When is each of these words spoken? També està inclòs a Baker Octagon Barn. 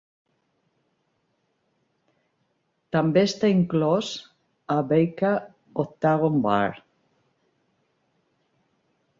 També 2.97 3.23
està 3.29 3.51
inclòs 3.57 4.09
a 4.77 4.79
Baker 4.93 5.35
Octagon 5.85 6.43
Barn. 6.49 6.85